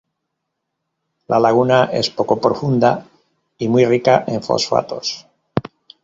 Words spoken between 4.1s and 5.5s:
en fosfatos.